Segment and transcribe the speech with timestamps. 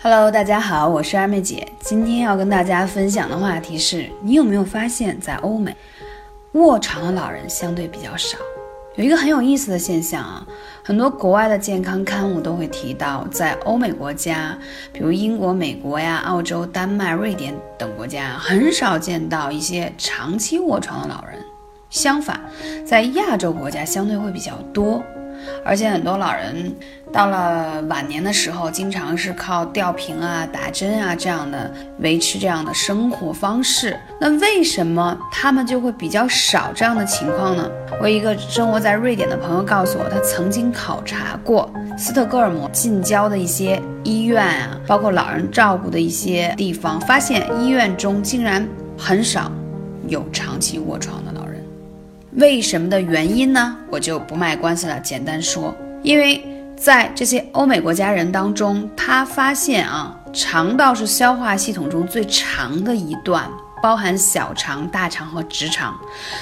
[0.00, 1.66] Hello，大家好，我是二妹姐。
[1.80, 5.76] 今天要跟大家分享的话题是：你有没有发现，在欧美，
[6.52, 8.38] 卧床的老人相对比较少？
[8.94, 10.46] 有一个很有意思的现象啊，
[10.84, 14.56] 很多国外的健康刊物都会提到，在欧美国家，
[14.92, 21.40] 比如英国、美国呀、澳洲、丹麦、瑞典等国家，很少见到一些长期卧床的老人。
[21.90, 22.40] 相反，
[22.86, 25.02] 在亚洲国家相对会比较多。
[25.64, 26.74] 而且很多老人
[27.12, 33.98] 到了晚年的时候，经常是靠吊瓶啊、打针啊这样的维持这样的生活方式。
[34.20, 37.68] 那为什么他们就会比较少这样的情况呢？
[38.00, 49.50] 我一个生活在瑞典的朋友告诉我，他曾经考察过斯特哥尔摩近郊的一些医院啊，包括老人照顾的一些地方，发现医院中竟然很少
[50.06, 51.37] 有长期卧床的。
[52.32, 53.76] 为什么的原因呢？
[53.90, 56.44] 我就不卖关子了，简单说，因为
[56.76, 63.50] 在这些欧美国家人当中，他发现啊，肠道是消化系统中最长的一段，
[63.82, 65.98] 包含小肠、大肠和直肠，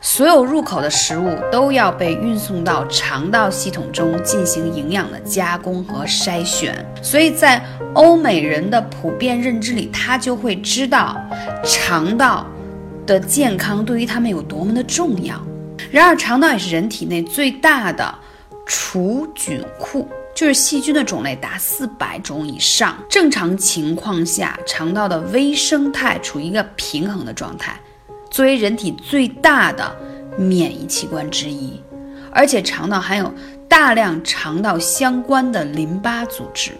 [0.00, 11.16] 所有入口的食物都要被运送到肠道系统中进行营养的加工和筛选，所以在欧美人的普遍认知里，他就会知道
[11.64, 12.44] 肠道
[13.06, 15.40] 的健康对于他们有多么的重要。
[15.90, 18.14] 然而，肠道也是人体内最大的
[18.66, 22.96] 除菌库，就是细菌的种类达四百种以上。
[23.08, 27.80] 正常情况下，肠道的微生态处于一个平衡的状态，
[28.30, 29.96] 作为人体最大的
[30.36, 31.80] 免疫器官之一，
[32.30, 33.32] 而且肠道含有
[33.66, 36.72] 大量肠道相关的淋巴组织。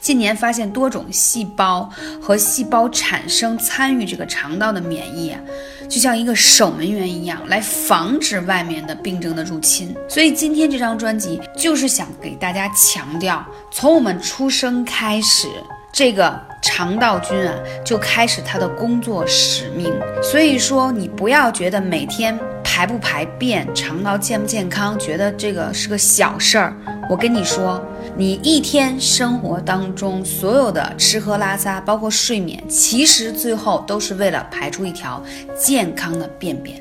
[0.00, 5.40] 近年发现多种细胞和细胞产生参与这个肠道的免疫，啊
[5.88, 9.94] 就像一个守门员一样，来防止外面的病症的入侵。
[10.08, 15.48] 所以今天这张专辑就是想给大家强调，从我们出生开始，
[15.90, 19.92] 这个肠道菌啊就开始它的工作使命。
[20.22, 22.38] 所以说，你不要觉得每天
[22.78, 26.76] 排不排便、肠道健不健康，觉得这个是个小事儿。
[27.10, 27.84] 我跟你说。
[28.16, 35.20] 你一天生活当中所有的吃喝拉撒，包括睡眠，其实最后都是为了排出一条
[35.56, 36.80] 健康的便便，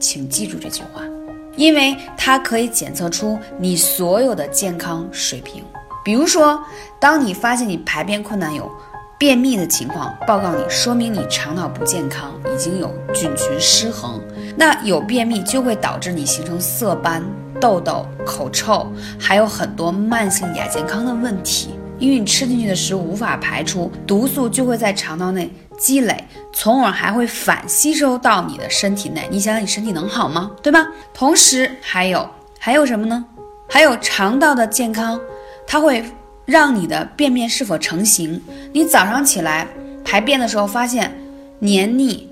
[0.00, 1.02] 请记住这句话，
[1.56, 5.62] 因为它可以检测出你所有的健康水平。
[6.04, 6.60] 比如说，
[7.00, 8.68] 当你发现你排便困难、有
[9.18, 14.20] 便秘的情况，报告你，说明你肠道不健康，已经有菌群失衡。
[14.56, 17.22] 那有便秘就会导致你形成色斑。
[17.60, 18.86] 痘痘、口臭，
[19.18, 29.26] 还有很多慢性亚健康的问题，因为你吃进去的食物无法排出，毒素就会在肠道内积累，从而还会反吸收到你的身体内。
[29.28, 30.52] 你想想，你身体能好吗？
[30.62, 30.86] 对吧？
[31.12, 32.28] 同时还有
[32.60, 33.24] 还有什么呢？
[33.68, 35.20] 还有肠道的健康，
[35.66, 36.04] 它会
[36.48, 38.42] 让你的便便是否成型。
[38.72, 39.68] 你早上起来
[40.02, 41.14] 排便的时候发现
[41.58, 42.26] 黏腻，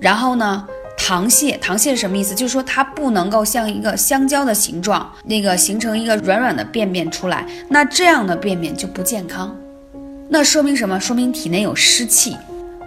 [0.00, 0.64] 然后呢？
[0.96, 2.34] 溏泻，溏泻是什么意思？
[2.34, 9.54] 就是说它不能够像一个香蕉的形状，那个形成一个软软的便便出来，那这样的便便就不健康。
[10.30, 10.98] 那说明什么？
[10.98, 12.34] 说明体内有湿气。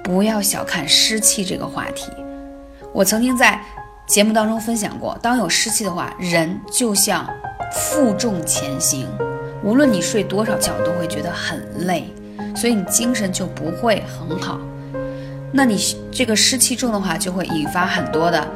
[0.03, 2.11] 不要小看湿气这个话题。
[2.91, 3.61] 我曾经在
[4.07, 7.29] 节目当中分享过，当有湿气的话，人就像
[7.71, 9.07] 负重前行，
[9.63, 12.05] 无论你睡多少觉，都会觉得很累，
[12.55, 14.59] 所以你精神就不会很好。
[15.51, 15.77] 那你
[16.11, 18.47] 这个湿气重的话，就会引发很多的，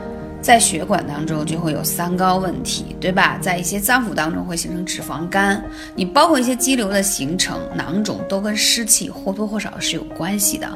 [0.42, 3.38] 在血管当中就会有三高问题，对吧？
[3.42, 5.64] 在一些脏腑当中会形成脂肪肝，
[5.96, 10.70] 你包括一些肌瘤的形成、囊肿，都跟湿气或多或少是有关系的。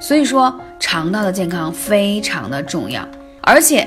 [0.00, 3.06] 所以说，肠道的健康非常的重要，
[3.42, 3.86] 而且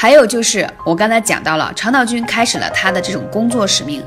[0.00, 4.02] 还有就是我刚才讲到了，肠道菌开始了它的这种工作使命。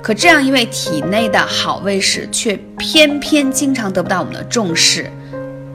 [0.00, 5.12] 可这样一位体内的好卫士，却偏偏经常得不到我们的重视，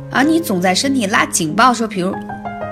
[0.10, 2.16] 而你总在身体拉警报说，比如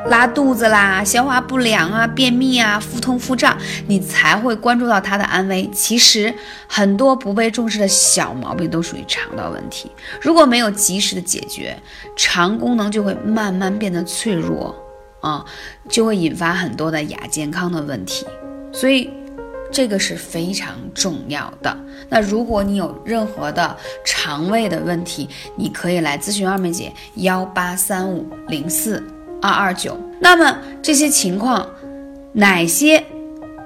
[0.10, 5.70] 拉肚子啦、消化不良啊、便秘啊、腹痛腹胀，你才会关注到他的安危。
[5.72, 6.34] 其实
[6.68, 11.78] 很多不被重视的小毛病都属于肠道问题，如果没有及时的解决，
[12.16, 14.76] 肠功能就会慢慢变得脆弱
[15.28, 15.46] 啊，
[15.90, 18.26] 就会引发很多的亚健康的问题。
[18.72, 19.10] 所以。
[19.70, 21.78] 这个是非常重要的。
[22.08, 23.76] 那如果你有任何的
[24.06, 25.28] 肠胃的问题，
[25.58, 29.04] 你可以来咨询二妹姐幺八三五零四
[29.42, 30.00] 二二九。
[30.22, 31.68] 那么这些情况，
[32.32, 33.04] 哪些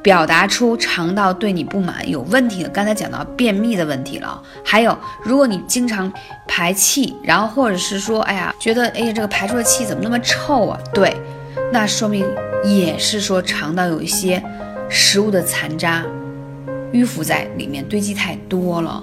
[0.02, 2.69] 表达出肠道对你不满有问题的？
[2.69, 6.12] 刚才讲到便秘的问题了，还有如果你经常
[6.48, 10.80] 排气，然后或者是说，哎呀，觉得哎呀这个排出的气怎么那么臭啊？
[10.96, 11.16] 对，
[11.71, 12.25] 那说明
[12.63, 14.41] 也是说肠道有一些。
[14.94, 16.06] 食物的残渣
[16.91, 19.01] 淤浮在里面，堆积太多了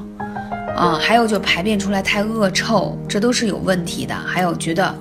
[0.77, 4.15] 啊，还有就排便出来太恶臭，这都是有问题的。
[4.15, 4.95] 还有觉得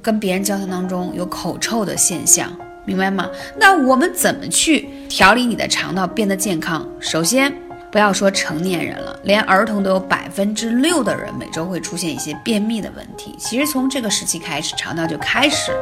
[0.00, 2.48] 跟别人交谈当中有口臭的现象，
[2.84, 3.28] 明白吗？
[3.58, 6.88] 那我们怎么去调理你的肠道变得健康？
[7.00, 7.52] 首先。
[7.90, 13.34] 不要说成年人了，连儿童都有百分之六的人每周会出现一些便秘的问题。
[13.38, 15.72] 其实从这个时期开始，肠道就开始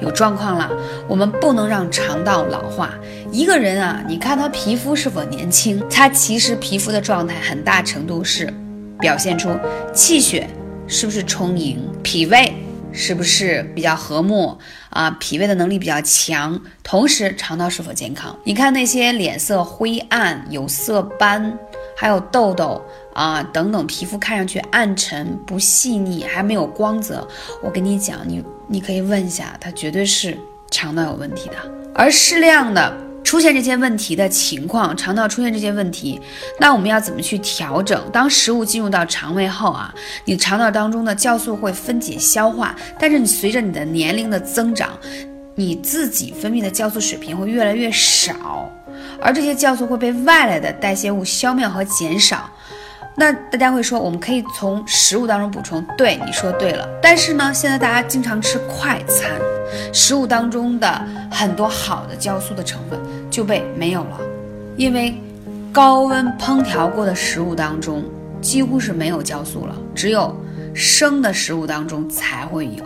[0.00, 0.70] 有状况了。
[1.08, 2.90] 我们不能让肠道老化。
[3.32, 8.52] 一个人啊，你看他皮肤是否年轻，他其实皮肤的状态很大程度是
[9.00, 9.50] 表现出
[9.94, 10.46] 气血
[10.86, 12.54] 是不是充盈，脾胃。
[12.94, 14.56] 是不是比较和睦
[14.90, 15.10] 啊？
[15.18, 18.38] 脾胃的能力比较强，同时肠道是否健康？
[18.44, 21.58] 你看那些脸色灰暗、有色斑，
[21.96, 22.80] 还有痘痘
[23.12, 27.26] 啊等等，皮肤看上去暗沉不细腻，还没有光泽。
[27.60, 30.38] 我跟你讲，你你可以问一下，他绝对是
[30.70, 31.56] 肠道有问题的。
[31.94, 33.03] 而适量的。
[33.24, 36.20] 出现这些问题的情况，肠道出现这些问题，
[36.60, 38.00] 那我们要怎么去调整？
[38.12, 39.92] 当食物进入到肠胃后啊，
[40.26, 44.90] 你肠道当中的酵素会分解消化，但是你随着你的年龄的增长，
[45.56, 48.70] 你自己分泌的酵素水平会越来越少，
[49.20, 52.48] 而这些酵素会被外来的代谢物消灭和减少。
[53.16, 55.84] 那大家会说，我们可以从食物当中补充。
[55.96, 56.88] 对，你说对了。
[57.00, 59.30] 但是呢，现在大家经常吃快餐，
[59.92, 61.00] 食物当中的
[61.30, 62.98] 很多好的酵素的成分
[63.30, 64.18] 就被没有了，
[64.76, 65.14] 因为
[65.72, 68.04] 高温烹调过的食物当中
[68.40, 70.36] 几乎是没有酵素了，只有
[70.74, 72.84] 生的食物当中才会有。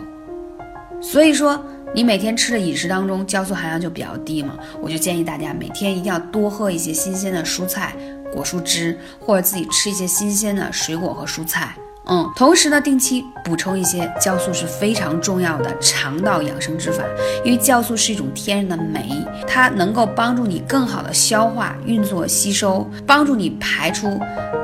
[1.01, 1.59] 所以说，
[1.91, 7.95] 你每天吃的饮食当中酵素含量就比较低嘛，我就建议大家每天一定要多喝一些新鲜的蔬菜。
[8.33, 17.03] 果蔬汁，或者自己吃一些新鲜的水果和蔬菜，嗯，同时呢，定期补充一些酵素是非常重要的肠道养生之法，
[17.43, 19.09] 因为酵素是一种天然的酶，
[19.47, 24.19] 它能够帮助你更好的消化、运作、吸收，帮助你排出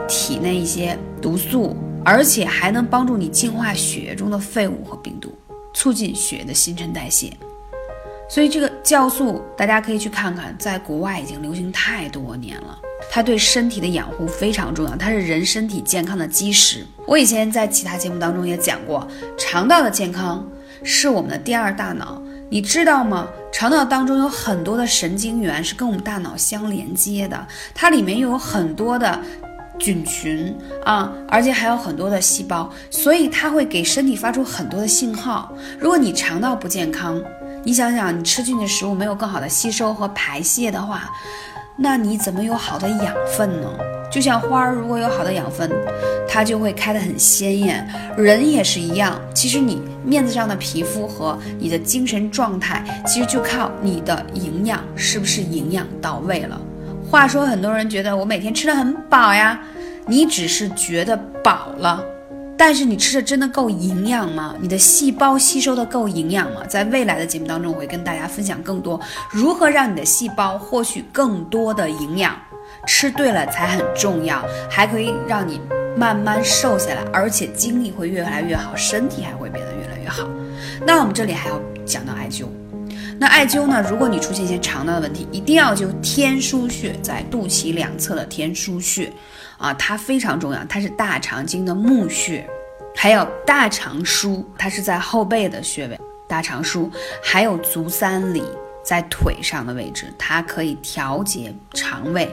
[0.08, 5.38] 体内一些毒素，而且还能帮助你净化血液中的废物和病毒，
[5.74, 7.32] 促进血液的新陈代谢。
[8.28, 12.80] 所以这个酵素，大家可以去看看，在国外已经流行太多年了。
[13.10, 16.86] 它对身体的养护非常重要，它是人身体健康的基石。
[17.08, 19.08] 我以前在其他节目当中也讲过，
[19.38, 20.46] 肠道的健康
[20.84, 23.28] 是我们的第二大脑，你知道吗？
[23.54, 29.22] 肠道当中有很多的神经元是跟我们大脑相连接的，它里面又有很多的
[29.80, 30.54] 菌群
[30.84, 35.54] 啊，而且还有很多的细胞，所以它会给身体发出很多的信号。
[35.80, 37.22] 如果你肠道不健康，
[37.64, 41.10] 你想想，你吃进去的食物没有更好的吸收和排泄的话。
[41.78, 43.70] 那你怎么有好的养分呢？
[44.10, 45.70] 就像花儿如果有好的养分，
[46.28, 47.86] 它就会开得很鲜艳。
[48.16, 56.60] 人也是一样，其实你面子上的皮肤和你的精神状态，其实就靠你的营养是不是营养到位了。
[57.12, 59.60] 话说，很多人觉得我每天吃的很饱呀，
[60.08, 62.02] 你只是觉得饱了。
[62.58, 64.56] 但是你吃的真的够营养吗？
[64.60, 66.62] 你的细胞吸收的够营养吗？
[66.68, 69.00] 在未来的节目当中，我会跟大家分享更多
[69.30, 72.34] 如何让你的细胞获取更多的营养，
[72.88, 75.60] 吃对了才很重要，还可以让你
[75.98, 80.28] 慢慢瘦下来，而且精力会越来越好，身体还会变得越来越好。
[80.86, 82.46] 那我们这里还要讲到艾灸，
[83.20, 83.86] 那艾灸呢？
[83.90, 89.12] 如果你出现一些肠道的问题，一定要灸天枢穴，在肚脐两侧的天枢穴。
[89.58, 92.48] 啊，它非常重要，它是大肠经的募穴，
[92.96, 96.90] 还有大肠腧，它是在后背的穴位，大肠腧，
[97.24, 98.44] 还有足三里
[98.84, 102.30] 在腿上的位置，它可以调节肠胃，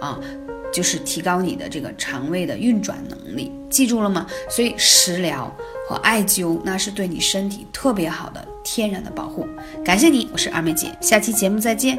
[0.00, 0.18] 啊，
[0.72, 4.26] 就是提高你的这个肠胃的运转能力，记住了吗？
[4.48, 5.52] 所以食疗
[5.88, 9.46] 和艾灸那是对你身体特别好的天然的保护。
[9.84, 11.98] 感谢你，我是二妹姐，下期节目再见。